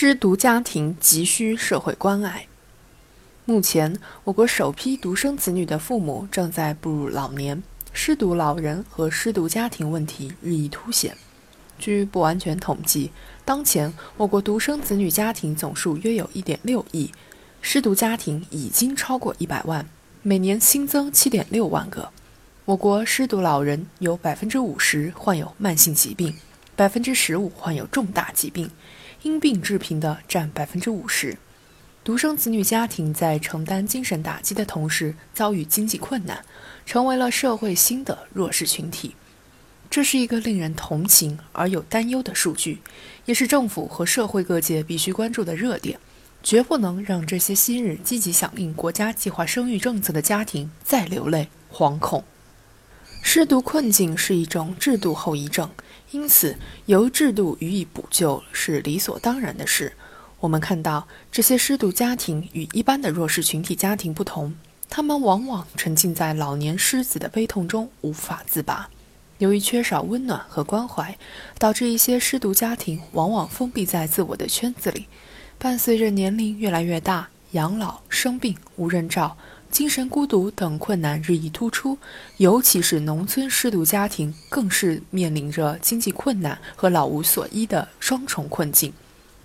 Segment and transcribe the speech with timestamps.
[0.00, 2.46] 失独家庭急需社会关爱。
[3.44, 7.60] 目前，我国首批独生子女的父母正在步入老年，
[7.92, 11.16] 失独老人和失独家庭问题日益凸显。
[11.80, 13.10] 据不完全统计，
[13.44, 17.10] 当前我国独生子女家庭总数约有1.6亿，
[17.60, 19.84] 失独家庭已经超过100万，
[20.22, 22.10] 每年新增7.6万个。
[22.66, 26.36] 我国失独老人有50%患有慢性疾病
[26.76, 28.70] ，15%患有重大疾病。
[29.22, 31.36] 因病致贫的占百分之五十，
[32.04, 36.44] 独生子女家庭在承担精神打击的同时，遭遇经济困难，
[36.86, 39.16] 成为了社会新的弱势群体。
[39.90, 42.80] 这是一个令人同情而又担忧的数据，
[43.24, 45.98] 也是政府和社会各界必须关注的热点。
[46.40, 52.22] 绝不能让这些昔日积极响应国家计划生育政策的家庭再流泪惶恐。
[53.22, 55.68] 失独困境是一种制度后遗症。
[56.10, 59.92] 因此，由制度予以补救是理所当然的事。
[60.40, 64.54] 我们看到，这些失独家庭与一般的弱势群体家庭不同，
[64.88, 68.88] 他们往往沉浸在老年失子的悲痛中无法自拔。
[69.38, 71.18] 由于缺少温暖和关怀，
[71.58, 75.06] 导致一些失独家庭往往封闭在自我的圈子里。
[75.58, 79.36] 伴随着年龄越来越大，养老、生病、无人照。
[79.70, 81.96] 精神孤独等困难日益突出，
[82.38, 88.92] 尤其是农村失独家庭，更是面临着经济困难和老无所依的双重困境，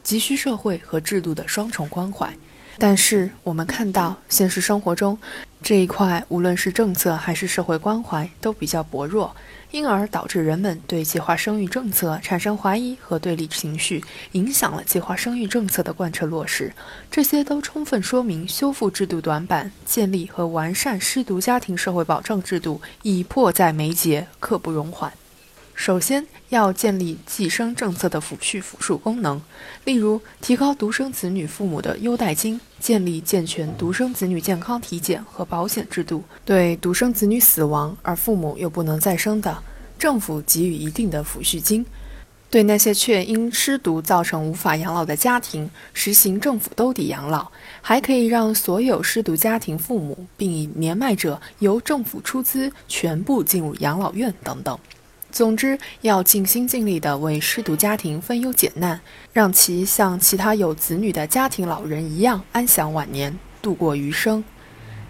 [0.02, 2.34] 急需社会和制度的双重关怀。
[2.80, 5.16] 但是，我们看到现实生活中
[5.64, 9.33] 这一块，无论是政策还是社会关怀，都比较薄弱。
[9.72, 16.72] 因而导致人们对计划生育政策产生怀疑和对立情绪，影响了计划生育政策的贯彻落实。
[17.09, 25.11] 这些都充分说明，修复制度短板、建立和完善失独家庭社会保障制度已迫在眉睫，刻不容缓。
[25.76, 29.42] 首先要建立计生政策的抚恤辅助功能，
[29.86, 36.24] 例如提高独生子女父母的优待金，建立健全独生子女健康体检和保险制度。
[36.46, 39.64] 对独生子女死亡而父母又不能再生的，
[39.98, 41.86] 政府给予一定的抚恤金。
[42.50, 47.48] 对那些却因失独造成无法养老的家庭，实行政府兜底养老，
[47.82, 54.78] 还可以让所有失独家庭父母，并以年迈者由政府出资全部进入养老院等等。
[55.33, 59.02] 总之，要尽心尽力地为失独家庭分忧解难，
[59.33, 64.44] 让其像其他有子女的家庭老人一样安享晚年，度过余生。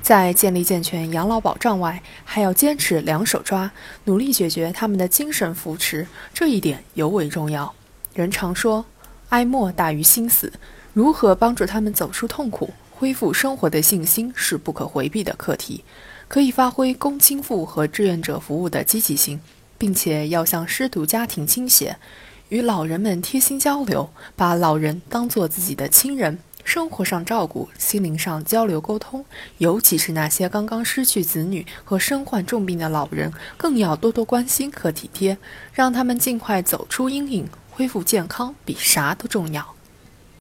[0.01, 3.69] 在建立健全养老保障外，还要坚持两手抓，
[4.05, 7.73] 努力解决他们的精神扶持，这一点尤为重要。
[8.13, 8.85] 人常说，
[9.27, 10.53] 哀莫大于心死，
[10.93, 15.83] 如何帮助他们走出痛苦，恢复生活的信心，是不可回避的课题。
[16.29, 19.41] 可以发挥公亲父和志愿者服务的积极性。
[19.83, 21.97] 并且要向失独家庭倾斜，
[22.47, 29.25] 与老人们贴心交流，把老人当做自己的亲人，生活上照顾，心灵上交流沟通。
[29.57, 35.37] 尤其是那些刚刚失去子女和身患重病的老人，更要多多关心和体贴，
[35.73, 39.72] 让他们尽快走出阴影，恢复健康，比啥都重要。